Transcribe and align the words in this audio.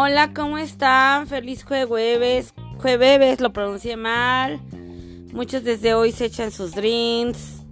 Hola, 0.00 0.32
¿cómo 0.32 0.58
están? 0.58 1.26
Feliz 1.26 1.64
jueves. 1.64 2.54
Jueves, 2.80 3.40
lo 3.40 3.52
pronuncié 3.52 3.96
mal. 3.96 4.60
Muchos 5.32 5.64
desde 5.64 5.92
hoy 5.94 6.12
se 6.12 6.26
echan 6.26 6.52
sus 6.52 6.72
drinks. 6.72 7.64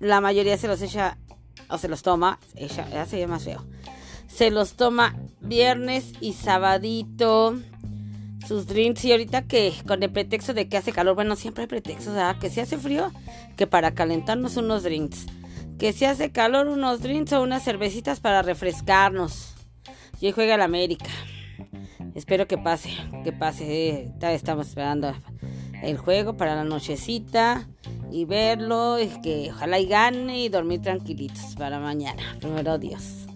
La 0.00 0.20
mayoría 0.20 0.58
se 0.58 0.68
los 0.68 0.82
echa 0.82 1.16
o 1.70 1.78
se 1.78 1.88
los 1.88 2.02
toma. 2.02 2.38
se 2.58 3.16
ve 3.16 3.26
más 3.26 3.44
feo. 3.44 3.64
Se 4.28 4.50
los 4.50 4.74
toma 4.74 5.16
viernes 5.40 6.12
y 6.20 6.34
sabadito. 6.34 7.58
Sus 8.46 8.66
drinks. 8.66 9.06
Y 9.06 9.12
ahorita 9.12 9.40
que 9.46 9.72
con 9.88 10.02
el 10.02 10.12
pretexto 10.12 10.52
de 10.52 10.68
que 10.68 10.76
hace 10.76 10.92
calor. 10.92 11.14
Bueno, 11.14 11.36
siempre 11.36 11.62
hay 11.62 11.68
pretextos, 11.68 12.12
¿verdad? 12.12 12.38
Que 12.38 12.50
si 12.50 12.60
hace 12.60 12.76
frío, 12.76 13.12
que 13.56 13.66
para 13.66 13.94
calentarnos 13.94 14.58
unos 14.58 14.82
drinks. 14.82 15.24
Que 15.78 15.94
si 15.94 16.04
hace 16.04 16.32
calor, 16.32 16.66
unos 16.66 17.00
drinks 17.00 17.32
o 17.32 17.40
unas 17.40 17.64
cervecitas 17.64 18.20
para 18.20 18.42
refrescarnos. 18.42 19.54
Y 20.20 20.26
hoy 20.26 20.32
juega 20.32 20.56
el 20.56 20.62
América. 20.62 21.08
Espero 22.14 22.46
que 22.46 22.58
pase, 22.58 22.90
que 23.24 23.32
pase. 23.32 24.12
Estamos 24.20 24.68
esperando 24.68 25.14
el 25.82 25.96
juego 25.96 26.36
para 26.36 26.54
la 26.54 26.64
nochecita 26.64 27.66
y 28.12 28.26
verlo. 28.26 29.00
Y 29.00 29.08
que 29.22 29.50
ojalá 29.50 29.78
y 29.78 29.86
gane 29.86 30.38
y 30.44 30.50
dormir 30.50 30.82
tranquilitos 30.82 31.56
para 31.56 31.80
mañana. 31.80 32.22
Primero 32.38 32.76
Dios. 32.76 33.26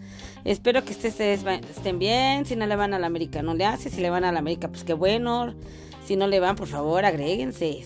Espero 0.45 0.85
que 0.85 0.93
ustedes 0.93 1.43
estén 1.71 1.99
bien. 1.99 2.45
Si 2.45 2.55
no 2.55 2.67
le 2.67 2.77
van 2.77 2.93
a 2.93 2.99
la 2.99 3.07
América, 3.07 3.41
no 3.41 3.55
le 3.55 3.65
hace. 3.65 3.89
Si 3.89 4.03
le 4.03 4.11
van 4.11 4.25
a 4.25 4.33
la 4.33 4.41
América, 4.41 4.69
pues 4.69 4.85
qué 4.85 4.93
bueno. 4.93 5.55
Si 6.07 6.17
no 6.17 6.27
le 6.27 6.39
van, 6.39 6.55
por 6.55 6.69
favor, 6.69 7.07
agréguense. 7.07 7.81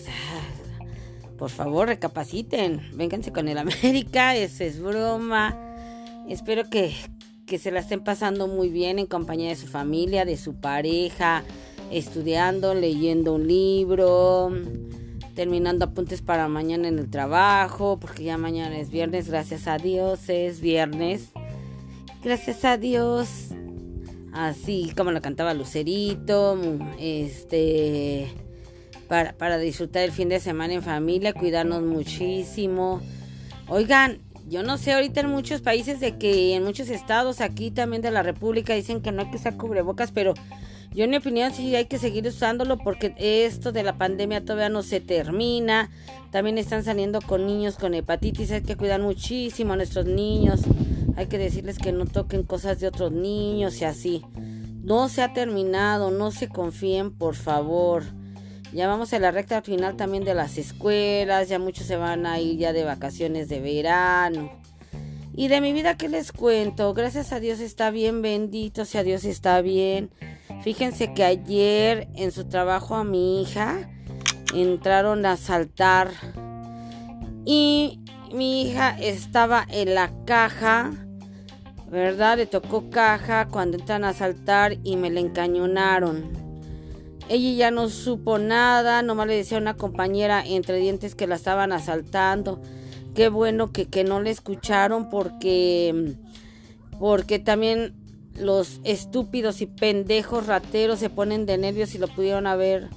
Por 1.37 1.49
favor, 1.49 1.87
recapaciten. 1.87 2.81
Vénganse 2.95 3.31
con 3.31 3.47
el 3.47 3.59
América. 3.59 4.35
Eso 4.35 4.65
es 4.65 4.81
broma. 4.81 5.57
Espero 6.27 6.69
que, 6.69 6.93
que 7.49 7.57
se 7.57 7.71
la 7.71 7.79
estén 7.79 8.01
pasando 8.01 8.47
muy 8.47 8.69
bien 8.69 8.99
en 8.99 9.07
compañía 9.07 9.49
de 9.49 9.55
su 9.55 9.65
familia, 9.65 10.23
de 10.23 10.37
su 10.37 10.53
pareja, 10.61 11.43
estudiando, 11.91 12.75
leyendo 12.75 13.33
un 13.33 13.47
libro, 13.47 14.51
terminando 15.33 15.85
apuntes 15.85 16.21
para 16.21 16.47
mañana 16.47 16.87
en 16.87 16.99
el 16.99 17.09
trabajo, 17.09 17.97
porque 17.99 18.23
ya 18.23 18.37
mañana 18.37 18.77
es 18.77 18.91
viernes, 18.91 19.29
gracias 19.29 19.67
a 19.67 19.77
Dios 19.79 20.29
es 20.29 20.61
viernes. 20.61 21.29
Gracias 22.23 22.63
a 22.65 22.77
Dios. 22.77 23.47
Así 24.31 24.93
como 24.95 25.11
lo 25.11 25.19
cantaba 25.19 25.55
Lucerito, 25.55 26.55
este 26.99 28.31
para, 29.07 29.33
para 29.33 29.57
disfrutar 29.57 30.03
el 30.03 30.11
fin 30.11 30.29
de 30.29 30.39
semana 30.39 30.73
en 30.73 30.83
familia, 30.83 31.33
cuidarnos 31.33 31.81
muchísimo. 31.81 33.01
Oigan, 33.67 34.19
yo 34.49 34.63
no 34.63 34.77
sé 34.77 34.93
ahorita 34.93 35.21
en 35.21 35.29
muchos 35.29 35.61
países 35.61 35.99
de 35.99 36.17
que 36.17 36.55
en 36.55 36.63
muchos 36.63 36.89
estados 36.89 37.39
aquí 37.39 37.69
también 37.69 38.01
de 38.01 38.09
la 38.09 38.23
República 38.23 38.73
dicen 38.73 39.01
que 39.01 39.11
no 39.11 39.21
hay 39.21 39.29
que 39.29 39.37
usar 39.37 39.57
cubrebocas, 39.57 40.11
pero 40.11 40.33
yo 40.91 41.03
en 41.03 41.11
mi 41.11 41.17
opinión 41.17 41.53
sí 41.53 41.75
hay 41.75 41.85
que 41.85 41.99
seguir 41.99 42.25
usándolo 42.25 42.79
porque 42.79 43.13
esto 43.19 43.71
de 43.71 43.83
la 43.83 43.99
pandemia 43.99 44.43
todavía 44.43 44.69
no 44.69 44.81
se 44.81 44.99
termina. 44.99 45.91
También 46.31 46.57
están 46.57 46.83
saliendo 46.83 47.21
con 47.21 47.45
niños 47.45 47.75
con 47.75 47.93
hepatitis, 47.93 48.51
hay 48.51 48.61
que 48.61 48.75
cuidar 48.75 49.01
muchísimo 49.01 49.73
a 49.73 49.75
nuestros 49.75 50.07
niños. 50.07 50.61
Hay 51.15 51.27
que 51.27 51.37
decirles 51.37 51.77
que 51.77 51.91
no 51.91 52.05
toquen 52.05 52.43
cosas 52.43 52.79
de 52.79 52.87
otros 52.87 53.11
niños 53.11 53.79
y 53.81 53.85
así. 53.85 54.23
No 54.81 55.09
se 55.09 55.21
ha 55.21 55.33
terminado, 55.33 56.09
no 56.09 56.31
se 56.31 56.47
confíen, 56.47 57.11
por 57.11 57.35
favor. 57.35 58.03
Ya 58.71 58.87
vamos 58.87 59.13
a 59.13 59.19
la 59.19 59.31
recta 59.31 59.61
final 59.63 59.95
también 59.97 60.23
de 60.23 60.35
las 60.35 60.57
escuelas, 60.59 61.49
ya 61.49 61.57
muchos 61.57 61.87
se 61.87 61.95
van 61.95 62.27
a 62.27 62.39
ir 62.39 62.59
ya 62.59 62.71
de 62.71 62.83
vacaciones 62.83 63.49
de 63.49 63.59
verano. 63.59 64.51
Y 65.35 65.47
de 65.47 65.59
mi 65.59 65.73
vida, 65.73 65.97
¿qué 65.97 66.07
les 66.07 66.31
cuento? 66.31 66.93
Gracias 66.93 67.33
a 67.33 67.39
Dios 67.39 67.61
está 67.61 67.89
bien, 67.89 68.21
bendito 68.21 68.85
sea 68.85 69.03
Dios 69.03 69.25
está 69.25 69.61
bien. 69.61 70.11
Fíjense 70.61 71.13
que 71.13 71.23
ayer 71.23 72.09
en 72.15 72.31
su 72.31 72.47
trabajo 72.47 72.95
a 72.95 73.03
mi 73.03 73.41
hija 73.41 73.89
entraron 74.53 75.25
a 75.25 75.37
saltar 75.37 76.11
y 77.45 78.01
mi 78.33 78.63
hija 78.63 78.95
estaba 78.99 79.65
en 79.69 79.95
la 79.95 80.11
caja, 80.25 80.91
¿verdad? 81.89 82.37
Le 82.37 82.45
tocó 82.45 82.89
caja 82.91 83.47
cuando 83.47 83.77
entran 83.77 84.03
a 84.03 84.13
saltar 84.13 84.77
y 84.83 84.95
me 84.95 85.09
la 85.09 85.21
encañonaron. 85.21 86.48
Ella 87.29 87.51
ya 87.51 87.71
no 87.71 87.89
supo 87.89 88.39
nada, 88.39 89.03
nomás 89.03 89.27
le 89.27 89.35
decía 89.35 89.57
a 89.57 89.61
una 89.61 89.75
compañera 89.75 90.43
entre 90.45 90.77
dientes 90.77 91.13
que 91.13 91.27
la 91.27 91.35
estaban 91.35 91.71
asaltando. 91.71 92.59
Qué 93.13 93.29
bueno 93.29 93.71
que, 93.71 93.85
que 93.85 94.03
no 94.03 94.19
le 94.19 94.31
escucharon 94.31 95.09
porque, 95.09 96.15
porque 96.99 97.37
también 97.37 97.93
los 98.35 98.79
estúpidos 98.83 99.61
y 99.61 99.67
pendejos 99.67 100.47
rateros 100.47 100.99
se 100.99 101.09
ponen 101.09 101.45
de 101.45 101.57
nervios 101.57 101.93
y 101.93 101.99
lo 101.99 102.07
pudieron 102.07 102.47
haber 102.47 102.89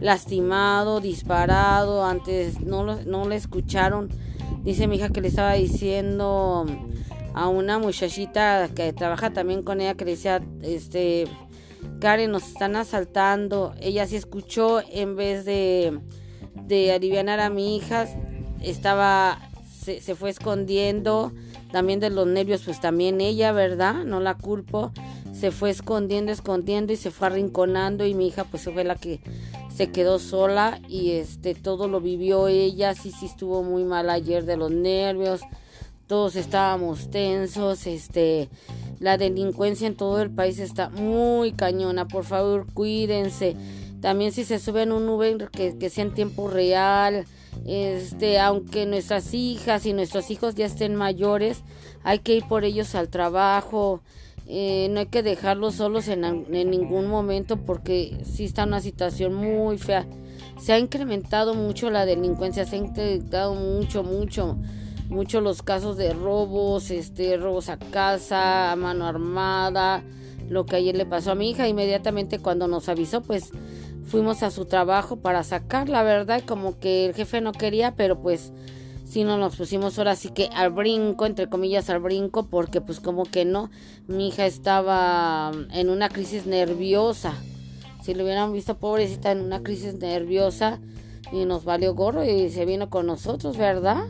lastimado, 0.00 1.00
disparado. 1.00 2.04
Antes 2.04 2.60
no, 2.60 2.84
no 3.02 3.28
le 3.28 3.36
escucharon. 3.36 4.08
Dice 4.62 4.86
mi 4.86 4.96
hija 4.96 5.08
que 5.08 5.20
le 5.20 5.28
estaba 5.28 5.54
diciendo 5.54 6.66
a 7.34 7.48
una 7.48 7.78
muchachita 7.78 8.68
que 8.74 8.92
trabaja 8.92 9.30
también 9.30 9.62
con 9.62 9.80
ella 9.80 9.94
que 9.94 10.04
le 10.04 10.12
decía, 10.12 10.42
este, 10.62 11.26
Karen, 12.00 12.30
nos 12.30 12.46
están 12.48 12.76
asaltando. 12.76 13.74
Ella 13.80 14.06
sí 14.06 14.16
escuchó 14.16 14.80
en 14.90 15.16
vez 15.16 15.44
de, 15.44 16.00
de 16.66 16.92
aliviar 16.92 17.28
a 17.28 17.50
mi 17.50 17.76
hija, 17.76 18.06
estaba, 18.62 19.38
se, 19.82 20.00
se, 20.00 20.14
fue 20.14 20.30
escondiendo. 20.30 21.32
También 21.72 22.00
de 22.00 22.10
los 22.10 22.26
nervios, 22.26 22.62
pues 22.64 22.80
también 22.80 23.20
ella, 23.20 23.52
¿verdad? 23.52 24.04
No 24.04 24.20
la 24.20 24.34
culpo. 24.36 24.92
Se 25.32 25.50
fue 25.52 25.70
escondiendo, 25.70 26.32
escondiendo 26.32 26.92
y 26.92 26.96
se 26.96 27.10
fue 27.10 27.28
arrinconando 27.28 28.04
y 28.04 28.14
mi 28.14 28.26
hija 28.26 28.44
pues 28.44 28.64
fue 28.64 28.84
la 28.84 28.96
que 28.96 29.20
se 29.74 29.90
quedó 29.90 30.18
sola 30.18 30.80
y 30.88 31.12
este 31.12 31.54
todo 31.54 31.88
lo 31.88 32.00
vivió 32.00 32.48
ella. 32.48 32.94
Sí, 32.94 33.12
sí 33.12 33.26
estuvo 33.26 33.62
muy 33.62 33.84
mal 33.84 34.10
ayer 34.10 34.44
de 34.44 34.56
los 34.56 34.70
nervios. 34.70 35.40
Todos 36.06 36.36
estábamos 36.36 37.10
tensos, 37.10 37.86
este 37.86 38.50
la 39.00 39.16
delincuencia 39.16 39.88
en 39.88 39.96
todo 39.96 40.20
el 40.20 40.30
país 40.30 40.58
está 40.60 40.90
muy 40.90 41.52
cañona. 41.52 42.06
Por 42.06 42.24
favor, 42.24 42.66
cuídense. 42.72 43.56
También 44.00 44.30
si 44.30 44.44
se 44.44 44.58
suben 44.58 44.92
un 44.92 45.08
Uber 45.08 45.48
que, 45.50 45.76
que 45.76 45.90
sea 45.90 46.04
en 46.04 46.14
tiempo 46.14 46.48
real. 46.48 47.24
Este, 47.66 48.38
aunque 48.38 48.86
nuestras 48.86 49.34
hijas 49.34 49.84
y 49.86 49.92
nuestros 49.92 50.30
hijos 50.30 50.54
ya 50.54 50.66
estén 50.66 50.94
mayores, 50.94 51.62
hay 52.04 52.20
que 52.20 52.36
ir 52.36 52.44
por 52.46 52.64
ellos 52.64 52.94
al 52.94 53.08
trabajo. 53.08 54.02
Eh, 54.46 54.88
no 54.90 55.00
hay 55.00 55.06
que 55.06 55.22
dejarlos 55.22 55.76
solos 55.76 56.08
en, 56.08 56.24
en 56.24 56.70
ningún 56.70 57.06
momento 57.06 57.56
porque 57.56 58.18
sí 58.24 58.44
está 58.44 58.64
una 58.64 58.80
situación 58.80 59.32
muy 59.34 59.78
fea. 59.78 60.06
Se 60.60 60.74
ha 60.74 60.78
incrementado 60.78 61.54
mucho 61.54 61.88
la 61.88 62.04
delincuencia, 62.04 62.66
se 62.66 62.76
ha 62.76 62.78
incrementado 62.80 63.54
mucho, 63.54 64.02
mucho 64.02 64.58
mucho 65.10 65.40
los 65.40 65.62
casos 65.62 65.96
de 65.96 66.12
robos, 66.14 66.90
este, 66.90 67.36
robos 67.36 67.68
a 67.68 67.78
casa, 67.78 68.72
a 68.72 68.76
mano 68.76 69.06
armada, 69.06 70.02
lo 70.48 70.64
que 70.64 70.76
ayer 70.76 70.96
le 70.96 71.04
pasó 71.04 71.32
a 71.32 71.34
mi 71.34 71.50
hija, 71.50 71.68
inmediatamente 71.68 72.38
cuando 72.38 72.68
nos 72.68 72.88
avisó, 72.88 73.20
pues 73.20 73.50
fuimos 74.04 74.42
a 74.42 74.50
su 74.50 74.64
trabajo 74.64 75.16
para 75.16 75.42
sacar, 75.42 75.88
la 75.88 76.02
verdad, 76.02 76.42
como 76.46 76.78
que 76.78 77.06
el 77.06 77.14
jefe 77.14 77.40
no 77.40 77.52
quería, 77.52 77.94
pero 77.96 78.22
pues 78.22 78.52
si 79.04 79.24
no 79.24 79.38
nos 79.38 79.56
pusimos 79.56 79.98
ahora 79.98 80.14
sí 80.14 80.28
que 80.28 80.48
al 80.54 80.70
brinco, 80.70 81.26
entre 81.26 81.48
comillas 81.48 81.90
al 81.90 81.98
brinco, 81.98 82.46
porque 82.46 82.80
pues 82.80 83.00
como 83.00 83.24
que 83.24 83.44
no, 83.44 83.68
mi 84.06 84.28
hija 84.28 84.46
estaba 84.46 85.50
en 85.72 85.90
una 85.90 86.08
crisis 86.08 86.46
nerviosa. 86.46 87.34
Si 88.04 88.14
lo 88.14 88.22
hubieran 88.22 88.52
visto 88.52 88.78
pobrecita 88.78 89.32
en 89.32 89.40
una 89.40 89.62
crisis 89.64 89.94
nerviosa 89.94 90.78
y 91.32 91.44
nos 91.44 91.64
valió 91.64 91.94
gorro 91.94 92.24
y 92.24 92.50
se 92.50 92.64
vino 92.64 92.88
con 92.88 93.06
nosotros, 93.06 93.56
¿verdad? 93.56 94.04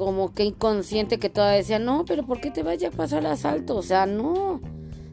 Como 0.00 0.32
que 0.32 0.44
inconsciente 0.44 1.18
que 1.18 1.28
todavía 1.28 1.58
decía, 1.58 1.78
no, 1.78 2.06
pero 2.06 2.24
¿por 2.24 2.40
qué 2.40 2.50
te 2.50 2.62
vaya 2.62 2.88
a 2.88 2.90
pasar 2.90 3.18
el 3.18 3.26
asalto? 3.26 3.76
O 3.76 3.82
sea, 3.82 4.06
no, 4.06 4.62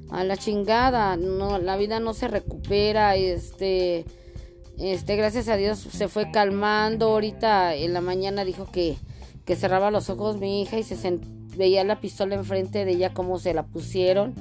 a 0.10 0.24
la 0.24 0.38
chingada, 0.38 1.18
no, 1.18 1.60
la 1.60 1.75
vida 1.75 2.00
no 2.00 2.13
se 2.13 2.30
recupera, 2.30 3.18
este, 3.18 4.06
este, 4.78 5.18
gracias 5.18 5.50
a 5.50 5.57
Dios 5.57 5.78
se 5.78 6.07
fue 6.07 6.31
calmando, 6.31 7.07
ahorita 7.07 7.75
en 7.75 7.92
la 7.92 8.00
mañana 8.00 8.45
dijo 8.45 8.66
que, 8.72 8.95
que 9.44 9.57
cerraba 9.57 9.92
los 9.92 10.10
ojos 10.10 10.38
mi 10.38 10.62
hija 10.62 10.80
y 10.80 10.84
se 10.84 11.19
veía 11.57 11.84
la 11.84 12.00
pistola 12.00 12.36
enfrente 12.36 12.86
de 12.86 12.92
ella 12.94 13.13
como 13.13 13.39
se 13.39 13.54
la 13.54 13.63
pusieron, 13.63 14.36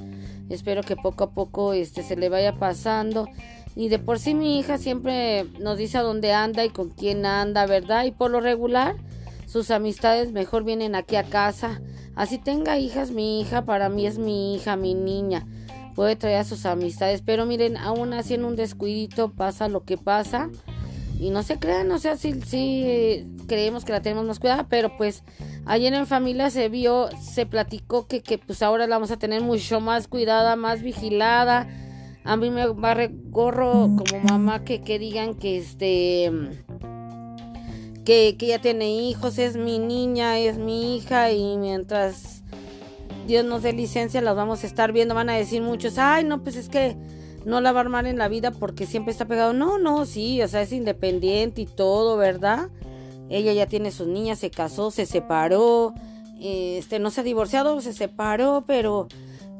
espero 0.47 0.81
que 0.81 0.95
poco 0.95 1.25
a 1.25 1.31
poco, 1.31 1.73
este, 1.73 2.03
se 2.03 2.15
le 2.15 2.29
vaya 2.29 2.55
pasando, 2.55 3.27
y 3.75 3.89
de 3.89 3.99
por 3.99 4.17
sí 4.17 4.33
mi 4.33 4.57
hija 4.59 4.77
siempre 4.77 5.43
nos 5.59 5.77
dice 5.77 5.97
a 5.97 6.03
dónde 6.03 6.31
anda 6.31 6.63
y 6.63 6.69
con 6.69 6.89
quién 6.89 7.25
anda, 7.25 7.65
¿verdad? 7.65 8.05
Y 8.05 8.11
por 8.11 8.31
lo 8.31 8.39
regular, 8.39 8.95
sus 9.47 9.71
amistades 9.71 10.33
mejor 10.33 10.63
vienen 10.63 10.93
aquí 10.93 11.15
a 11.15 11.23
casa. 11.23 11.81
Así 12.15 12.37
tenga 12.37 12.77
hijas, 12.77 13.11
mi 13.11 13.41
hija 13.41 13.63
para 13.65 13.89
mí 13.89 14.05
es 14.05 14.19
mi 14.19 14.53
hija, 14.53 14.75
mi 14.75 14.93
niña. 14.93 15.47
Puede 15.95 16.15
traer 16.15 16.39
a 16.39 16.43
sus 16.43 16.65
amistades, 16.65 17.23
pero 17.25 17.45
miren, 17.45 17.77
aún 17.77 18.13
así 18.13 18.33
en 18.33 18.45
un 18.45 18.55
descuidito 18.55 19.31
pasa 19.31 19.69
lo 19.69 19.83
que 19.83 19.97
pasa. 19.97 20.49
Y 21.19 21.31
no 21.31 21.41
se 21.41 21.57
crean, 21.57 21.91
o 21.91 21.97
sea, 21.97 22.15
sí, 22.17 22.39
sí 22.45 23.25
creemos 23.47 23.85
que 23.85 23.93
la 23.93 24.01
tenemos 24.01 24.25
más 24.25 24.39
cuidada, 24.39 24.67
pero 24.69 24.95
pues 24.97 25.23
ayer 25.65 25.93
en 25.93 26.05
familia 26.05 26.51
se 26.51 26.69
vio, 26.69 27.09
se 27.19 27.45
platicó 27.47 28.05
que, 28.05 28.21
que 28.21 28.37
pues 28.37 28.61
ahora 28.61 28.85
la 28.85 28.97
vamos 28.97 29.09
a 29.11 29.17
tener 29.17 29.41
mucho 29.41 29.79
más 29.79 30.07
cuidada, 30.07 30.55
más 30.55 30.83
vigilada 30.83 31.67
A 32.23 32.35
mí 32.35 32.51
me 32.51 32.67
barre 32.67 33.09
gorro 33.11 33.95
como 33.97 34.21
mamá 34.29 34.63
que, 34.63 34.81
que 34.81 34.99
digan 34.99 35.33
que 35.33 35.57
este 35.57 36.31
que, 38.07 38.37
que 38.37 38.45
ella 38.45 38.61
tiene 38.61 38.89
hijos, 38.89 39.37
es 39.37 39.57
mi 39.57 39.79
niña, 39.79 40.39
es 40.39 40.57
mi 40.57 40.95
hija 40.95 41.33
y 41.33 41.57
mientras 41.57 42.41
Dios 43.27 43.43
nos 43.43 43.63
dé 43.63 43.73
licencia 43.73 44.21
las 44.21 44.33
vamos 44.33 44.63
a 44.63 44.67
estar 44.67 44.93
viendo, 44.93 45.13
van 45.13 45.29
a 45.29 45.35
decir 45.35 45.61
muchos, 45.61 45.97
ay 45.97 46.23
no, 46.23 46.41
pues 46.41 46.55
es 46.55 46.69
que 46.69 46.95
no 47.43 47.59
la 47.59 47.73
va 47.73 47.79
a 47.79 47.81
armar 47.81 48.07
en 48.07 48.17
la 48.17 48.29
vida 48.29 48.51
porque 48.51 48.85
siempre 48.85 49.11
está 49.11 49.25
pegado. 49.25 49.51
No, 49.51 49.77
no, 49.77 50.05
sí, 50.05 50.41
o 50.41 50.47
sea, 50.47 50.61
es 50.61 50.71
independiente 50.71 51.59
y 51.59 51.65
todo, 51.65 52.15
¿verdad? 52.15 52.69
Ella 53.27 53.51
ya 53.51 53.65
tiene 53.65 53.91
sus 53.91 54.07
niñas, 54.07 54.39
se 54.39 54.51
casó, 54.51 54.89
se 54.89 55.05
separó, 55.05 55.93
este, 56.39 56.99
no 56.99 57.09
se 57.09 57.19
ha 57.19 57.23
divorciado, 57.25 57.81
se 57.81 57.91
separó, 57.91 58.63
pero, 58.65 59.09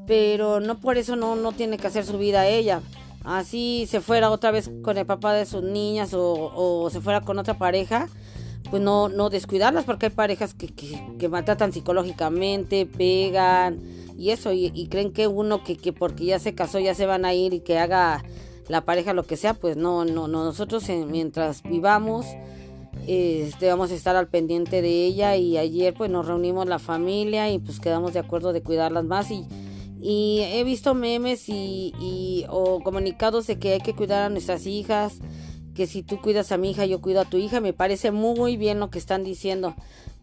pero 0.06 0.62
no 0.62 0.80
por 0.80 0.98
eso 0.98 1.18
no, 1.18 1.36
no 1.36 1.52
tiene 1.52 1.78
que 1.78 1.88
hacer 1.88 2.06
su 2.06 2.18
vida 2.18 2.48
ella. 2.48 2.80
Así 3.26 3.90
se 3.90 4.00
fuera 4.00 4.32
otra 4.32 4.52
vez 4.52 4.72
con 4.84 4.98
el 4.98 5.06
papá 5.06 5.34
de 5.34 5.46
sus 5.46 5.64
niñas 5.64 6.14
o, 6.14 6.54
o 6.56 6.90
se 6.90 7.02
fuera 7.02 7.20
con 7.20 7.40
otra 7.40 7.58
pareja, 7.58 8.08
pues 8.69 8.81
no, 8.81 9.10
no 9.10 9.30
descuidarlas 9.30 9.86
porque 9.86 10.08
hay 10.08 10.12
parejas 10.12 10.54
que, 10.54 10.68
que, 10.68 11.02
que 11.19 11.30
maltratan 11.30 11.74
psicológicamente, 11.74 12.86
pegan 12.86 13.80
y 14.18 14.31
eso, 14.31 14.52
y, 14.52 14.88
creen 14.90 15.14
que 15.14 15.28
uno 15.28 15.64
que, 15.64 15.78
que, 15.78 15.94
porque 15.94 16.25
ya 16.25 16.40
se 16.40 16.56
casó 16.56 16.80
ya 16.80 16.96
se 16.96 17.06
van 17.06 17.24
a 17.24 17.34
ir 17.34 17.54
y 17.54 17.60
que 17.60 17.78
haga 17.78 18.24
la 18.68 18.81
pareja 18.81 19.14
lo 19.14 19.24
que 19.24 19.38
sea, 19.38 19.54
pues 19.54 19.78
no, 19.78 20.06
no, 20.06 20.28
no. 20.28 20.44
Nosotros 20.44 20.90
mientras 21.08 21.62
vivamos 21.64 22.25
este, 23.06 23.68
vamos 23.68 23.92
a 23.92 23.94
estar 23.94 24.16
al 24.16 24.28
pendiente 24.28 24.81
de 24.81 25.06
ella 25.06 25.36
y 25.36 25.58
ayer 25.58 25.94
pues 25.94 26.10
nos 26.10 26.28
reunimos 26.28 26.68
la 26.68 26.80
familia 26.80 27.50
y 27.50 27.60
pues 27.60 27.80
quedamos 27.80 28.13
de 28.13 28.20
acuerdo 28.20 28.54
de 28.54 28.62
cuidarlas 28.62 29.06
más. 29.06 29.30
Y, 29.31 29.46
y 30.02 30.42
he 30.42 30.63
visto 30.63 30.94
memes 30.94 31.48
y, 31.48 31.94
y 32.00 32.46
o 32.50 32.81
comunicados 32.81 33.48
de 33.48 33.60
que 33.60 33.74
hay 33.74 33.81
que 33.81 33.96
cuidar 33.96 34.24
a 34.24 34.30
nuestras 34.30 34.66
hijas, 34.66 35.20
que 35.77 35.85
si 35.85 36.01
tú 36.01 36.19
cuidas 36.19 36.51
a 36.51 36.57
mi 36.57 36.71
hija 36.71 36.88
yo 36.88 37.01
cuido 37.01 37.21
a 37.21 37.25
tu 37.25 37.38
hija, 37.38 37.62
me 37.62 37.71
parece 37.71 38.09
muy 38.09 38.57
bien 38.57 38.79
lo 38.79 38.89
que 38.89 38.97
están 38.97 39.24
diciendo. 39.24 39.75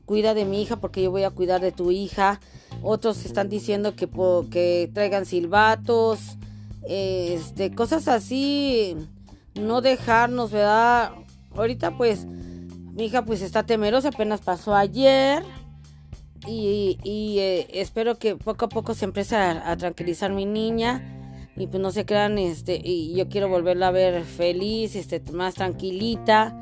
Cuida 0.04 0.34
de 0.34 0.44
mi 0.44 0.60
hija 0.60 0.80
porque 0.80 1.00
yo 1.00 1.12
voy 1.12 1.22
a 1.22 1.30
cuidar 1.30 1.60
de 1.60 1.70
tu 1.70 1.92
hija. 1.92 2.40
Otros 2.82 3.24
están 3.24 3.48
diciendo 3.48 3.94
que, 3.94 4.10
que 4.50 4.90
traigan 4.92 5.26
silbatos, 5.26 6.18
este, 6.88 7.72
cosas 7.72 8.08
así, 8.08 8.96
no 9.54 9.80
dejarnos, 9.80 10.50
¿verdad? 10.50 11.12
Ahorita 11.54 11.96
pues 11.96 12.26
mi 12.26 13.04
hija 13.04 13.24
pues 13.24 13.40
está 13.40 13.62
temerosa, 13.62 14.08
apenas 14.08 14.40
pasó 14.40 14.74
ayer. 14.74 15.44
Y, 16.48 16.98
eh, 17.38 17.68
espero 17.74 18.18
que 18.18 18.34
poco 18.34 18.64
a 18.64 18.68
poco 18.68 18.92
se 18.94 19.04
empiece 19.04 19.36
a, 19.36 19.76
tranquilizar 19.76 20.32
mi 20.32 20.46
niña 20.46 21.13
y 21.56 21.66
pues 21.68 21.80
no 21.80 21.92
se 21.92 22.04
crean, 22.04 22.38
este, 22.38 22.80
y 22.82 23.14
yo 23.14 23.28
quiero 23.28 23.48
volverla 23.48 23.88
a 23.88 23.92
ver 23.92 24.24
feliz, 24.24 24.96
este, 24.96 25.20
más 25.32 25.54
tranquilita 25.54 26.56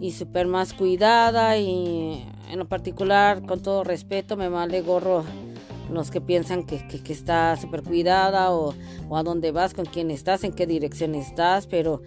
y 0.00 0.12
súper 0.12 0.46
más 0.46 0.72
cuidada 0.72 1.58
y 1.58 2.26
en 2.50 2.58
lo 2.58 2.66
particular, 2.66 3.42
con 3.42 3.60
todo 3.60 3.84
respeto, 3.84 4.36
me 4.36 4.48
vale 4.48 4.80
gorro 4.80 5.24
los 5.90 6.10
que 6.10 6.20
piensan 6.20 6.64
que, 6.64 6.86
que, 6.86 7.12
está 7.12 7.56
súper 7.56 7.82
cuidada 7.82 8.52
o, 8.52 8.74
o, 9.08 9.16
a 9.16 9.22
dónde 9.22 9.50
vas, 9.50 9.74
con 9.74 9.84
quién 9.84 10.10
estás, 10.10 10.44
en 10.44 10.52
qué 10.52 10.66
dirección 10.66 11.14
estás, 11.14 11.66
pero 11.66 12.00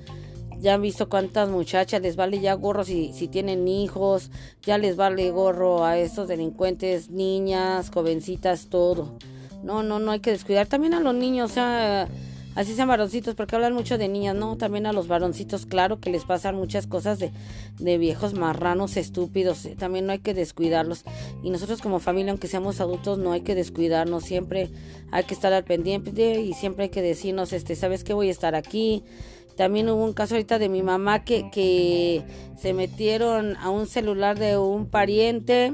ya 0.57 0.75
han 0.75 0.81
visto 0.81 1.09
cuántas 1.09 1.49
muchachas 1.49 2.01
les 2.01 2.15
vale 2.15 2.39
ya 2.39 2.53
gorro 2.53 2.83
si, 2.83 3.11
si 3.13 3.27
tienen 3.27 3.67
hijos, 3.67 4.31
ya 4.61 4.77
les 4.77 4.95
vale 4.95 5.29
gorro 5.31 5.83
a 5.83 5.97
estos 5.97 6.29
delincuentes, 6.29 7.09
niñas, 7.09 7.91
jovencitas, 7.93 8.67
todo. 8.69 9.17
No, 9.63 9.83
no, 9.83 9.99
no 9.99 10.11
hay 10.11 10.19
que 10.19 10.31
descuidar. 10.31 10.67
También 10.67 10.93
a 10.93 10.99
los 10.99 11.15
niños, 11.15 11.51
o 11.51 11.53
sea 11.53 12.07
así 12.55 12.73
sean 12.73 12.87
varoncitos, 12.87 13.35
porque 13.35 13.55
hablan 13.55 13.73
mucho 13.73 13.97
de 13.97 14.07
niñas, 14.07 14.35
no, 14.35 14.57
también 14.57 14.85
a 14.85 14.93
los 14.93 15.07
varoncitos, 15.07 15.65
claro 15.65 15.99
que 15.99 16.09
les 16.09 16.25
pasan 16.25 16.55
muchas 16.55 16.87
cosas 16.87 17.19
de, 17.19 17.31
de 17.79 17.97
viejos 17.97 18.33
marranos 18.33 18.97
estúpidos, 18.97 19.65
eh, 19.65 19.75
también 19.77 20.05
no 20.05 20.11
hay 20.11 20.19
que 20.19 20.33
descuidarlos. 20.33 21.03
Y 21.43 21.49
nosotros 21.49 21.81
como 21.81 21.99
familia, 21.99 22.31
aunque 22.31 22.47
seamos 22.47 22.81
adultos, 22.81 23.17
no 23.17 23.31
hay 23.31 23.41
que 23.41 23.55
descuidarnos, 23.55 24.23
siempre 24.23 24.69
hay 25.11 25.23
que 25.23 25.33
estar 25.33 25.53
al 25.53 25.63
pendiente 25.63 26.41
y 26.41 26.53
siempre 26.53 26.85
hay 26.85 26.89
que 26.89 27.01
decirnos, 27.01 27.53
este, 27.53 27.75
¿sabes 27.75 28.03
qué? 28.03 28.13
Voy 28.13 28.29
a 28.29 28.31
estar 28.31 28.55
aquí. 28.55 29.03
También 29.55 29.89
hubo 29.89 30.03
un 30.03 30.13
caso 30.13 30.33
ahorita 30.33 30.57
de 30.57 30.67
mi 30.67 30.81
mamá 30.81 31.23
que, 31.23 31.51
que 31.51 32.23
se 32.59 32.73
metieron 32.73 33.55
a 33.57 33.69
un 33.69 33.85
celular 33.85 34.39
de 34.39 34.57
un 34.57 34.87
pariente, 34.87 35.73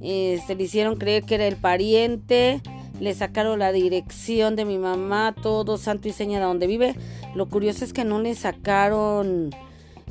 este, 0.00 0.54
le 0.54 0.64
hicieron 0.64 0.96
creer 0.96 1.24
que 1.24 1.34
era 1.34 1.46
el 1.46 1.56
pariente 1.56 2.60
le 3.00 3.14
sacaron 3.14 3.58
la 3.58 3.72
dirección 3.72 4.56
de 4.56 4.64
mi 4.64 4.78
mamá, 4.78 5.34
todo 5.40 5.78
santo 5.78 6.08
y 6.08 6.12
seña 6.12 6.38
de 6.38 6.44
donde 6.44 6.66
vive. 6.66 6.94
Lo 7.34 7.46
curioso 7.46 7.84
es 7.84 7.92
que 7.92 8.04
no 8.04 8.20
le 8.20 8.34
sacaron, 8.34 9.50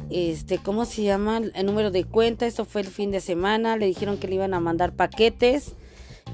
este, 0.10 0.60
¿cómo 0.60 0.86
se 0.86 1.04
llama? 1.04 1.42
El 1.54 1.66
número 1.66 1.92
de 1.92 2.04
cuenta. 2.04 2.46
Esto 2.46 2.66
fue 2.66 2.82
el 2.82 2.88
fin 2.88 3.12
de 3.12 3.22
semana. 3.22 3.78
Le 3.78 3.88
dijeron 3.88 4.18
que 4.18 4.28
le 4.28 4.36
iban 4.36 4.54
a 4.54 4.60
mandar 4.60 4.94
paquetes 4.94 5.74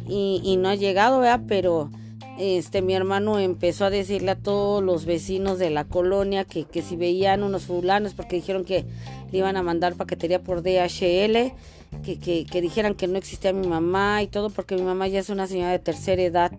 y, 0.07 0.41
y 0.43 0.57
no 0.57 0.69
ha 0.69 0.75
llegado, 0.75 1.19
¿verdad? 1.19 1.41
Pero 1.47 1.89
este 2.37 2.81
mi 2.81 2.93
hermano 2.95 3.39
empezó 3.39 3.85
a 3.85 3.89
decirle 3.89 4.31
a 4.31 4.35
todos 4.35 4.83
los 4.83 5.05
vecinos 5.05 5.59
de 5.59 5.69
la 5.69 5.83
colonia 5.83 6.43
que, 6.43 6.63
que 6.63 6.81
si 6.81 6.95
veían 6.95 7.43
unos 7.43 7.65
fulanos 7.65 8.13
porque 8.13 8.37
dijeron 8.37 8.65
que 8.65 8.85
le 9.31 9.37
iban 9.37 9.57
a 9.57 9.63
mandar 9.63 9.93
paquetería 9.93 10.41
por 10.41 10.63
DHL 10.63 11.53
que, 12.03 12.45
que, 12.45 12.61
dijeran 12.61 12.95
que 12.95 13.07
no 13.07 13.17
existía 13.17 13.53
mi 13.53 13.67
mamá 13.67 14.23
y 14.23 14.27
todo 14.27 14.49
porque 14.49 14.75
mi 14.75 14.81
mamá 14.81 15.07
ya 15.07 15.19
es 15.19 15.29
una 15.29 15.47
señora 15.47 15.71
de 15.71 15.79
tercera 15.79 16.21
edad, 16.21 16.51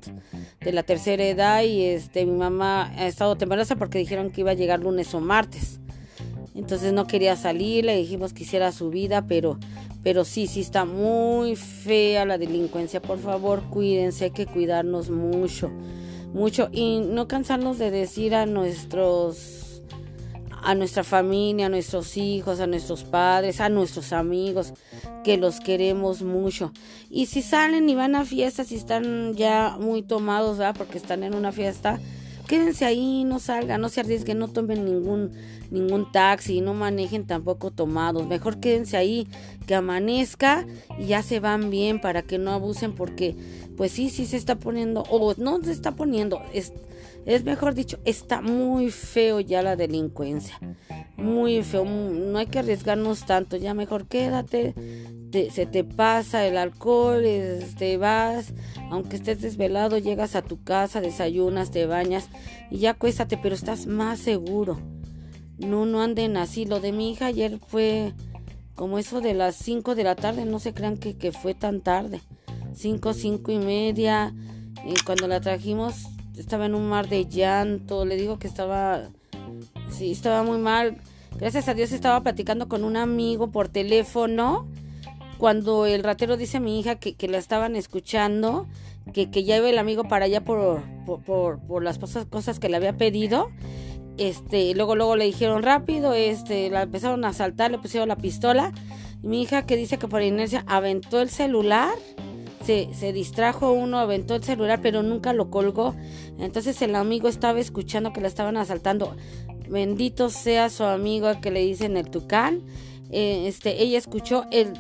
de 0.60 0.72
la 0.72 0.82
tercera 0.82 1.24
edad 1.24 1.62
y 1.62 1.82
este 1.82 2.24
mi 2.26 2.36
mamá 2.38 2.92
ha 2.96 3.06
estado 3.06 3.36
temerosa 3.36 3.76
porque 3.76 3.98
dijeron 3.98 4.30
que 4.30 4.42
iba 4.42 4.52
a 4.52 4.54
llegar 4.54 4.80
lunes 4.80 5.12
o 5.14 5.20
martes. 5.20 5.80
Entonces 6.54 6.92
no 6.92 7.06
quería 7.06 7.34
salir, 7.34 7.84
le 7.84 7.96
dijimos 7.96 8.34
que 8.34 8.42
hiciera 8.42 8.72
su 8.72 8.90
vida, 8.90 9.26
pero 9.26 9.58
pero 10.02 10.24
sí, 10.24 10.46
sí 10.46 10.60
está 10.60 10.84
muy 10.84 11.54
fea 11.54 12.24
la 12.24 12.36
delincuencia. 12.36 13.00
Por 13.00 13.18
favor, 13.18 13.62
cuídense, 13.70 14.24
hay 14.24 14.30
que 14.32 14.46
cuidarnos 14.46 15.10
mucho, 15.10 15.70
mucho 16.34 16.68
y 16.72 17.00
no 17.00 17.28
cansarnos 17.28 17.78
de 17.78 17.90
decir 17.90 18.34
a 18.34 18.44
nuestros 18.46 19.61
a 20.62 20.74
nuestra 20.74 21.04
familia, 21.04 21.66
a 21.66 21.68
nuestros 21.68 22.16
hijos, 22.16 22.60
a 22.60 22.66
nuestros 22.66 23.04
padres, 23.04 23.60
a 23.60 23.68
nuestros 23.68 24.12
amigos, 24.12 24.72
que 25.24 25.36
los 25.36 25.60
queremos 25.60 26.22
mucho. 26.22 26.72
Y 27.10 27.26
si 27.26 27.42
salen 27.42 27.88
y 27.88 27.94
van 27.94 28.14
a 28.14 28.24
fiestas 28.24 28.72
y 28.72 28.76
están 28.76 29.34
ya 29.34 29.76
muy 29.78 30.02
tomados, 30.02 30.58
¿verdad? 30.58 30.76
Porque 30.76 30.98
están 30.98 31.22
en 31.22 31.34
una 31.34 31.52
fiesta, 31.52 32.00
quédense 32.46 32.84
ahí, 32.84 33.24
no 33.24 33.38
salgan, 33.38 33.80
no 33.80 33.88
se 33.88 34.00
arriesguen, 34.00 34.38
no 34.38 34.48
tomen 34.48 34.84
ningún 34.84 35.32
ningún 35.72 36.12
taxi, 36.12 36.60
no 36.60 36.74
manejen 36.74 37.26
tampoco 37.26 37.70
tomados, 37.70 38.26
mejor 38.26 38.60
quédense 38.60 38.98
ahí, 38.98 39.26
que 39.66 39.74
amanezca 39.74 40.66
y 40.98 41.06
ya 41.06 41.22
se 41.22 41.40
van 41.40 41.70
bien 41.70 41.98
para 42.00 42.22
que 42.22 42.38
no 42.38 42.52
abusen 42.52 42.94
porque 42.94 43.34
pues 43.76 43.92
sí, 43.92 44.10
sí 44.10 44.26
se 44.26 44.36
está 44.36 44.56
poniendo, 44.56 45.02
o 45.08 45.34
no 45.38 45.62
se 45.62 45.72
está 45.72 45.92
poniendo, 45.92 46.42
es, 46.52 46.74
es 47.26 47.44
mejor 47.44 47.74
dicho, 47.74 47.98
está 48.04 48.40
muy 48.40 48.90
feo 48.90 49.40
ya 49.40 49.62
la 49.62 49.76
delincuencia, 49.76 50.58
muy 51.16 51.62
feo, 51.62 51.84
no 51.84 52.38
hay 52.38 52.46
que 52.46 52.58
arriesgarnos 52.58 53.26
tanto, 53.26 53.56
ya 53.56 53.74
mejor 53.74 54.06
quédate, 54.06 54.74
se 55.50 55.66
te 55.66 55.84
pasa 55.84 56.46
el 56.46 56.58
alcohol, 56.58 57.24
te 57.78 57.96
vas, 57.96 58.52
aunque 58.90 59.16
estés 59.16 59.40
desvelado, 59.40 59.98
llegas 59.98 60.36
a 60.36 60.42
tu 60.42 60.62
casa, 60.62 61.00
desayunas, 61.00 61.70
te 61.70 61.86
bañas 61.86 62.28
y 62.70 62.78
ya 62.78 62.94
cuéstate, 62.94 63.38
pero 63.38 63.54
estás 63.54 63.86
más 63.86 64.18
seguro. 64.18 64.78
No, 65.58 65.86
no 65.86 66.02
anden 66.02 66.36
así. 66.36 66.66
Lo 66.66 66.80
de 66.80 66.92
mi 66.92 67.10
hija 67.10 67.26
ayer 67.26 67.60
fue 67.66 68.12
como 68.74 68.98
eso 68.98 69.20
de 69.20 69.34
las 69.34 69.56
5 69.56 69.94
de 69.94 70.04
la 70.04 70.16
tarde, 70.16 70.44
no 70.44 70.58
se 70.58 70.74
crean 70.74 70.98
que, 70.98 71.16
que 71.16 71.32
fue 71.32 71.54
tan 71.54 71.80
tarde. 71.80 72.20
5, 72.74 73.12
5 73.14 73.52
y 73.52 73.58
media. 73.58 74.34
Y 74.84 74.94
cuando 75.04 75.28
la 75.28 75.40
trajimos 75.40 76.06
estaba 76.36 76.66
en 76.66 76.74
un 76.74 76.88
mar 76.88 77.08
de 77.08 77.26
llanto. 77.26 78.04
Le 78.04 78.16
digo 78.16 78.38
que 78.38 78.48
estaba, 78.48 79.02
sí, 79.90 80.12
estaba 80.12 80.42
muy 80.42 80.58
mal. 80.58 80.96
Gracias 81.38 81.68
a 81.68 81.74
Dios 81.74 81.92
estaba 81.92 82.22
platicando 82.22 82.68
con 82.68 82.84
un 82.84 82.96
amigo 82.96 83.50
por 83.50 83.68
teléfono 83.68 84.66
cuando 85.38 85.86
el 85.86 86.04
ratero 86.04 86.36
dice 86.36 86.58
a 86.58 86.60
mi 86.60 86.78
hija 86.78 86.96
que, 86.96 87.14
que 87.14 87.26
la 87.26 87.38
estaban 87.38 87.74
escuchando, 87.74 88.68
que, 89.12 89.28
que, 89.28 89.42
ya 89.42 89.56
iba 89.56 89.68
el 89.68 89.78
amigo 89.78 90.04
para 90.04 90.26
allá 90.26 90.44
por, 90.44 90.82
por, 91.04 91.58
por, 91.58 91.82
las 91.82 91.98
cosas, 91.98 92.26
cosas 92.26 92.60
que 92.60 92.68
le 92.68 92.76
había 92.76 92.96
pedido, 92.96 93.48
este, 94.18 94.72
luego, 94.76 94.94
luego 94.94 95.16
le 95.16 95.24
dijeron 95.24 95.64
rápido, 95.64 96.14
este, 96.14 96.70
la 96.70 96.82
empezaron 96.82 97.24
a 97.24 97.30
asaltar, 97.30 97.72
le 97.72 97.78
pusieron 97.78 98.08
la 98.08 98.16
pistola. 98.16 98.72
Mi 99.22 99.42
hija 99.42 99.66
que 99.66 99.76
dice 99.76 99.98
que 99.98 100.06
por 100.06 100.22
inercia 100.22 100.64
aventó 100.68 101.20
el 101.20 101.28
celular, 101.28 101.90
se, 102.64 102.92
se 102.94 103.12
distrajo 103.12 103.72
uno, 103.72 103.98
aventó 103.98 104.34
el 104.34 104.44
celular, 104.44 104.80
pero 104.82 105.02
nunca 105.02 105.32
lo 105.32 105.50
colgó. 105.50 105.94
Entonces 106.38 106.80
el 106.82 106.94
amigo 106.94 107.28
estaba 107.28 107.60
escuchando 107.60 108.12
que 108.12 108.20
la 108.20 108.28
estaban 108.28 108.56
asaltando. 108.56 109.16
Bendito 109.68 110.30
sea 110.30 110.68
su 110.70 110.84
amigo 110.84 111.28
que 111.40 111.50
le 111.50 111.60
dicen 111.60 111.96
el 111.96 112.10
tucán 112.10 112.62
eh, 113.12 113.46
este, 113.46 113.82
ella 113.82 113.98
escuchó, 113.98 114.46
el, 114.50 114.72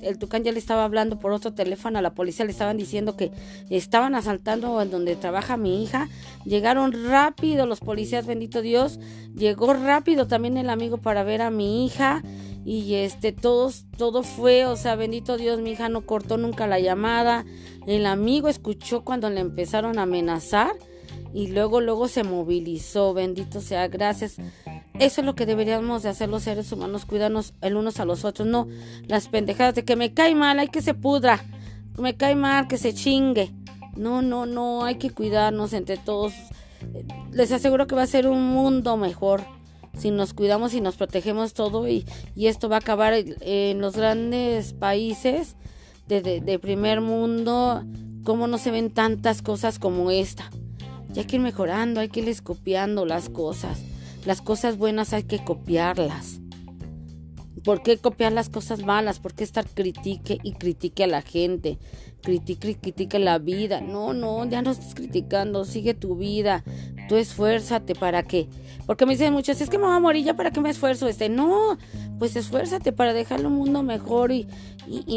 el 0.00 0.18
tucán 0.18 0.44
ya 0.44 0.52
le 0.52 0.60
estaba 0.60 0.84
hablando 0.84 1.18
por 1.18 1.32
otro 1.32 1.54
teléfono 1.54 1.98
a 1.98 2.02
la 2.02 2.14
policía, 2.14 2.44
le 2.44 2.52
estaban 2.52 2.76
diciendo 2.76 3.16
que 3.16 3.32
estaban 3.68 4.14
asaltando 4.14 4.80
en 4.80 4.92
donde 4.92 5.16
trabaja 5.16 5.56
mi 5.56 5.82
hija. 5.82 6.08
Llegaron 6.44 6.92
rápido 7.08 7.66
los 7.66 7.80
policías, 7.80 8.26
bendito 8.26 8.62
Dios. 8.62 9.00
Llegó 9.34 9.74
rápido 9.74 10.28
también 10.28 10.56
el 10.56 10.70
amigo 10.70 10.98
para 10.98 11.24
ver 11.24 11.42
a 11.42 11.50
mi 11.50 11.84
hija 11.84 12.22
y 12.64 12.94
este 12.94 13.32
todos 13.32 13.84
todo 13.96 14.22
fue 14.22 14.64
o 14.64 14.76
sea 14.76 14.96
bendito 14.96 15.36
Dios 15.36 15.60
mi 15.60 15.72
hija 15.72 15.88
no 15.88 16.06
cortó 16.06 16.38
nunca 16.38 16.66
la 16.66 16.80
llamada 16.80 17.44
el 17.86 18.06
amigo 18.06 18.48
escuchó 18.48 19.04
cuando 19.04 19.28
le 19.28 19.40
empezaron 19.40 19.98
a 19.98 20.02
amenazar 20.02 20.72
y 21.34 21.48
luego 21.48 21.80
luego 21.80 22.08
se 22.08 22.22
movilizó 22.24 23.12
bendito 23.12 23.60
sea 23.60 23.88
gracias. 23.88 24.36
Eso 25.00 25.20
es 25.20 25.24
lo 25.26 25.34
que 25.34 25.44
deberíamos 25.44 26.04
de 26.04 26.08
hacer 26.08 26.28
los 26.28 26.44
seres 26.44 26.70
humanos 26.70 27.04
cuidarnos 27.04 27.52
el 27.60 27.76
unos 27.76 27.98
a 27.98 28.04
los 28.04 28.24
otros 28.24 28.46
no 28.46 28.68
las 29.08 29.28
pendejadas 29.28 29.74
de 29.74 29.84
que 29.84 29.96
me 29.96 30.14
cae 30.14 30.34
mal 30.34 30.58
hay 30.60 30.68
que 30.68 30.80
se 30.80 30.94
pudra 30.94 31.44
me 31.98 32.16
cae 32.16 32.34
mal 32.34 32.68
que 32.68 32.78
se 32.78 32.94
chingue. 32.94 33.50
No 33.96 34.22
no 34.22 34.46
no 34.46 34.84
hay 34.84 34.96
que 34.96 35.10
cuidarnos 35.10 35.72
entre 35.72 35.96
todos. 35.96 36.32
Les 37.32 37.52
aseguro 37.52 37.86
que 37.86 37.94
va 37.94 38.02
a 38.02 38.06
ser 38.06 38.28
un 38.28 38.52
mundo 38.52 38.96
mejor 38.96 39.42
si 39.96 40.10
nos 40.10 40.34
cuidamos 40.34 40.74
y 40.74 40.80
nos 40.80 40.96
protegemos 40.96 41.54
todo 41.54 41.88
y, 41.88 42.04
esto 42.36 42.68
va 42.68 42.76
a 42.76 42.78
acabar 42.80 43.14
en 43.14 43.80
los 43.80 43.96
grandes 43.96 44.72
países 44.72 45.56
de, 46.08 46.58
primer 46.60 47.00
mundo, 47.00 47.84
como 48.24 48.46
no 48.46 48.58
se 48.58 48.70
ven 48.70 48.90
tantas 48.90 49.42
cosas 49.42 49.78
como 49.78 50.10
esta. 50.10 50.50
Ya 51.10 51.22
hay 51.22 51.26
que 51.26 51.36
ir 51.36 51.42
mejorando, 51.42 52.00
hay 52.00 52.08
que 52.08 52.20
ir 52.20 52.42
copiando 52.42 53.06
las 53.06 53.28
cosas. 53.28 53.80
Las 54.26 54.40
cosas 54.40 54.76
buenas 54.76 55.12
hay 55.12 55.24
que 55.24 55.44
copiarlas. 55.44 56.40
¿Por 57.62 57.82
qué 57.82 57.96
copiar 57.96 58.32
las 58.32 58.48
cosas 58.50 58.84
malas? 58.84 59.20
¿Por 59.20 59.32
qué 59.32 59.44
estar 59.44 59.66
critique 59.66 60.38
y 60.42 60.52
critique 60.52 61.04
a 61.04 61.06
la 61.06 61.22
gente? 61.22 61.78
Critique 62.24 62.70
y 62.70 62.74
critique 62.74 63.18
la 63.18 63.38
vida. 63.38 63.80
No, 63.80 64.14
no, 64.14 64.44
ya 64.46 64.62
no 64.62 64.70
estás 64.70 64.94
criticando. 64.94 65.64
Sigue 65.64 65.94
tu 65.94 66.16
vida. 66.16 66.64
Tú 67.08 67.16
esfuérzate 67.16 67.94
para 67.94 68.22
que 68.22 68.48
porque 68.86 69.06
me 69.06 69.12
dicen 69.12 69.32
muchos, 69.32 69.60
es 69.60 69.70
que 69.70 69.78
me 69.78 69.84
voy 69.84 69.96
a 69.96 70.00
morir 70.00 70.24
ya 70.24 70.34
para 70.34 70.50
qué 70.50 70.60
me 70.60 70.70
esfuerzo. 70.70 71.08
Este, 71.08 71.28
no, 71.28 71.78
pues 72.24 72.36
esfuérzate 72.36 72.90
para 72.90 73.12
dejarle 73.12 73.48
un 73.48 73.52
mundo 73.52 73.82
mejor 73.82 74.32
y, 74.32 74.46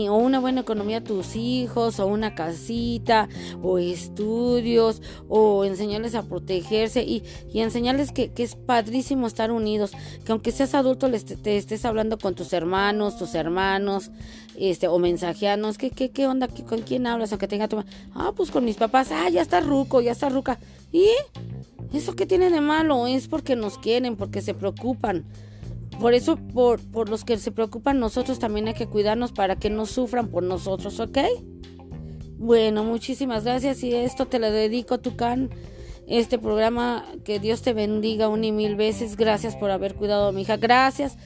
o 0.10 0.18
una 0.18 0.42
buena 0.42 0.60
economía 0.60 0.98
a 0.98 1.04
tus 1.06 1.38
hijos, 1.38 2.02
o 2.02 2.06
una 2.06 2.36
casita, 2.36 3.30
o 3.64 3.78
estudios, 3.78 5.02
o 5.30 5.64
enseñarles 5.64 6.16
a 6.16 6.24
protegerse 6.24 7.04
y, 7.04 7.24
y 7.54 7.62
enseñarles 7.62 8.12
que, 8.12 8.34
que, 8.34 8.44
es 8.44 8.56
padrísimo 8.56 9.26
estar 9.26 9.54
unidos, 9.54 9.94
que 10.26 10.34
aunque 10.34 10.52
seas 10.52 10.76
adulto 10.76 11.08
les 11.08 11.24
te, 11.24 11.56
estés 11.56 11.86
hablando 11.86 12.18
con 12.18 12.36
tus 12.36 12.52
hermanos, 12.52 13.18
tus 13.18 13.36
hermanos, 13.36 14.12
este, 14.58 14.90
o 14.90 15.00
mensajeanos, 15.00 15.78
¿qué, 15.78 15.92
qué, 15.92 16.10
qué 16.10 16.28
onda? 16.28 16.50
¿Con 16.50 16.82
quién 16.82 17.08
hablas? 17.08 17.32
Aunque 17.32 17.48
tenga 17.48 17.70
tu... 17.70 17.82
Ah, 18.16 18.34
pues 18.36 18.52
con 18.52 18.66
mis 18.66 18.76
papás, 18.76 19.14
ah, 19.14 19.30
ya 19.30 19.42
está 19.42 19.62
ruco, 19.62 20.02
ya 20.02 20.12
está 20.12 20.28
ruca. 20.28 20.60
¿Y? 20.92 21.08
¿Eso 21.94 22.18
qué 22.18 22.26
tiene 22.26 22.50
de 22.50 22.60
malo? 22.60 23.08
Es 23.08 23.30
porque 23.30 23.56
nos 23.56 23.78
quieren, 23.78 24.18
porque 24.18 24.42
se 24.42 24.54
preocupan. 24.54 25.24
Por 26.00 26.13
eso, 26.13 26.38
por, 26.38 26.80
por 26.80 27.10
los 27.10 27.24
que 27.24 27.38
se 27.38 27.51
preocupan, 27.51 28.00
nosotros 28.00 28.39
también 28.39 28.68
hay 28.68 28.75
que 28.75 28.88
cuidarnos 28.88 29.32
para 29.32 29.56
que 29.56 29.70
no 29.70 29.86
sufran 29.86 30.27
por 30.27 30.44
nosotros, 30.44 31.00
¿ok? 31.00 31.18
Bueno, 32.38 32.84
muchísimas 32.84 33.44
gracias 33.44 33.84
y 33.84 33.96
esto 33.96 34.27
te 34.27 34.38
lo 34.38 34.51
dedico, 34.51 35.00
Tucán. 35.00 35.50
Este 36.08 36.38
programa, 36.38 37.04
que 37.25 37.39
Dios 37.39 37.63
te 37.63 37.74
bendiga 37.74 38.30
un 38.30 38.44
y 38.44 38.51
mil 38.51 38.75
veces. 38.75 39.18
Gracias 39.18 39.56
por 39.56 39.72
haber 39.72 39.96
cuidado 39.96 40.27
a 40.27 40.32
mi 40.32 40.44
hija. 40.44 40.56
Gracias 40.58 41.18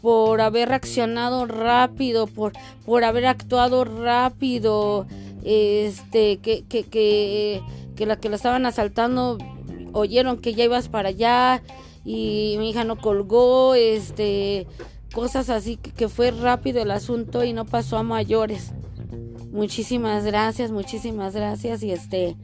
por 0.00 0.40
haber 0.40 0.68
reaccionado 0.68 1.44
rápido, 1.46 2.26
por, 2.26 2.52
por 2.86 3.04
haber 3.04 3.26
actuado 3.26 3.84
rápido. 3.84 5.06
Este, 5.42 6.38
que, 6.38 6.64
que, 6.64 6.84
que, 6.84 7.62
que 7.96 8.06
la 8.06 8.16
que 8.16 8.28
la 8.28 8.36
estaban 8.36 8.64
asaltando 8.64 9.38
oyeron 9.92 10.38
que 10.38 10.54
ya 10.54 10.64
ibas 10.64 10.88
para 10.88 11.08
allá 11.08 11.62
y 12.04 12.56
mi 12.58 12.70
hija 12.70 12.84
no 12.84 12.96
colgó, 12.96 13.74
este, 13.74 14.66
cosas 15.12 15.50
así 15.50 15.76
que, 15.76 16.08
fue 16.08 16.30
rápido 16.30 16.82
el 16.82 16.90
asunto 16.90 17.44
y 17.44 17.52
no 17.52 17.64
pasó 17.64 17.98
a 17.98 18.02
mayores. 18.02 18.72
Muchísimas 19.50 20.24
gracias, 20.24 20.70
muchísimas 20.70 21.34
gracias 21.34 21.82
y 21.82 21.90
este, 21.90 22.36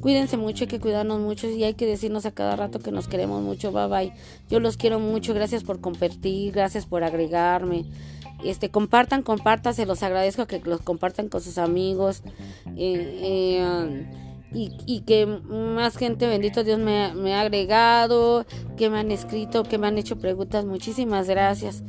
cuídense 0.00 0.36
mucho, 0.36 0.64
hay 0.64 0.68
que 0.68 0.80
cuidarnos 0.80 1.20
mucho 1.20 1.48
y 1.48 1.64
hay 1.64 1.74
que 1.74 1.86
decirnos 1.86 2.24
a 2.24 2.32
cada 2.32 2.54
rato 2.56 2.78
que 2.78 2.92
nos 2.92 3.08
queremos 3.08 3.42
mucho, 3.42 3.72
bye 3.72 3.88
bye. 3.88 4.12
Yo 4.48 4.60
los 4.60 4.76
quiero 4.76 5.00
mucho, 5.00 5.34
gracias 5.34 5.64
por 5.64 5.80
compartir, 5.80 6.52
gracias 6.52 6.86
por 6.86 7.04
agregarme. 7.04 7.84
Este, 8.44 8.70
compartan, 8.70 9.22
compartan, 9.22 9.74
se 9.74 9.86
los 9.86 10.02
agradezco 10.02 10.46
que 10.46 10.60
los 10.60 10.80
compartan 10.80 11.28
con 11.28 11.40
sus 11.40 11.58
amigos. 11.58 12.22
Eh, 12.76 13.20
eh, 13.22 14.06
y, 14.54 15.00
que 15.00 15.26
más 15.26 15.96
gente, 15.96 16.26
bendito 16.26 16.64
Dios, 16.64 16.78
me, 16.78 17.34
ha 17.34 17.40
agregado, 17.40 18.44
que 18.76 18.90
me 18.90 18.98
han 18.98 19.10
escrito, 19.10 19.62
que 19.62 19.78
me 19.78 19.86
han 19.86 19.98
hecho 19.98 20.18
preguntas. 20.18 20.64
Muchísimas 20.64 21.28
gracias. 21.28 21.82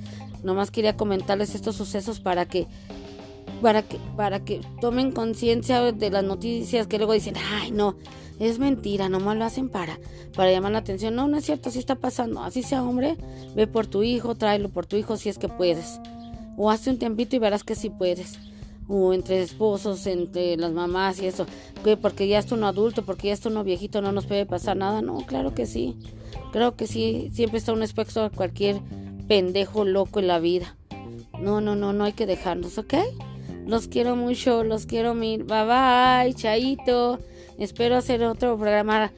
Nomás 0.43 0.72
quería 0.72 0.96
comentarles 0.96 1.55
estos 1.55 1.75
sucesos 1.75 2.20
para 2.20 2.46
que 2.46 2.67
para 3.62 3.82
que 3.82 3.98
para 4.17 4.43
que 4.43 4.60
tomen 4.82 5.13
conciencia 5.13 5.93
de 5.93 6.10
las 6.10 6.24
noticias 6.24 6.88
que 6.88 6.98
luego 6.98 7.13
dicen, 7.13 7.36
"Ay, 7.53 7.72
no, 7.72 7.96
es 8.39 8.60
mentira, 8.60 9.08
nomás 9.08 9.38
lo 9.38 9.46
hacen 9.46 9.70
para 9.70 10.00
para 10.36 10.51
llamar 10.51 10.74
la 10.74 10.79
atención." 10.79 11.15
No, 11.15 11.27
no 11.27 11.38
es 11.38 11.46
cierto, 11.46 11.70
así 11.70 11.79
está 11.79 11.96
pasando. 11.96 12.43
Así 12.43 12.62
sea, 12.62 12.84
hombre, 12.84 13.17
ve 13.55 13.67
por 13.67 13.88
tu 13.88 14.03
hijo, 14.03 14.36
tráelo 14.36 14.70
por 14.70 14.86
tu 14.86 14.98
hijo 14.98 15.15
si 15.15 15.29
es 15.29 15.38
que 15.38 15.48
puedes. 15.48 16.00
O 16.58 16.70
hace 16.70 16.89
un 16.89 17.00
tiempito 17.00 17.36
y 17.36 17.39
verás 17.39 17.63
que 17.63 17.75
sí 17.75 17.89
puedes 17.89 18.38
o 18.88 19.13
entre 19.13 19.42
esposos, 19.42 20.06
entre 20.08 20.58
las 20.58 20.72
mamás 20.72 21.22
y 21.22 21.28
eso, 21.28 21.46
que 21.84 21.98
porque 21.98 22.28
ya 22.28 22.40
es 22.40 22.52
uno 22.52 22.68
adulto, 22.68 23.04
porque 23.04 23.28
ya 23.28 23.34
es 23.34 23.46
uno 23.46 23.63
viejito, 23.63 24.02
no 24.02 24.12
nos 24.12 24.25
puede 24.25 24.46
pasar 24.46 24.78
nada. 24.78 25.02
No, 25.02 25.18
claro 25.25 25.54
que 25.54 25.66
sí, 25.66 25.98
creo 26.52 26.75
que 26.75 26.88
sí, 26.88 27.30
siempre 27.34 27.60
está 27.60 27.74
un 27.74 27.84
espectro 27.84 28.24
a 28.24 28.30
cualquier 28.30 28.80
pendejo 29.28 29.86
loco 29.86 30.20
en 30.20 30.28
la 30.28 30.40
vida. 30.40 30.75
No, 31.40 31.62
no, 31.62 31.75
no, 31.75 31.94
no 31.94 32.04
hay 32.04 32.13
que 32.13 32.25
dejarnos, 32.25 32.78
¿ok? 32.78 32.94
Los 33.66 33.88
quiero 33.88 34.16
mucho, 34.16 34.63
los 34.63 34.86
quiero 34.86 35.13
mil. 35.13 35.44
Bye 35.44 35.66
bye, 35.66 36.34
chaito. 36.34 37.20
Espero 37.58 37.96
hacer 37.96 38.24
otro 38.24 38.58
programa 38.58 39.12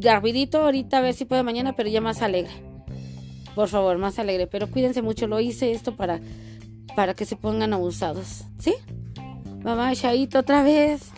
rapidito 0.00 0.58
ahorita, 0.62 0.98
a 0.98 1.00
ver 1.00 1.14
si 1.14 1.24
puedo 1.24 1.44
mañana, 1.44 1.74
pero 1.76 1.88
ya 1.88 2.00
más 2.00 2.22
alegre. 2.22 2.52
Por 3.54 3.68
favor, 3.68 3.98
más 3.98 4.18
alegre. 4.18 4.46
Pero 4.46 4.70
cuídense 4.70 5.02
mucho, 5.02 5.26
lo 5.26 5.40
hice 5.40 5.72
esto 5.72 5.94
para 5.96 6.20
para 6.94 7.14
que 7.14 7.24
se 7.24 7.36
pongan 7.36 7.72
abusados. 7.72 8.44
¿Sí? 8.58 8.74
Mamá, 9.62 9.94
Chaito, 9.94 10.38
otra 10.38 10.62
vez. 10.62 11.12